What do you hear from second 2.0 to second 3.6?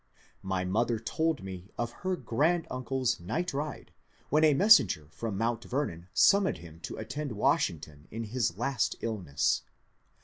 her grand uncle's night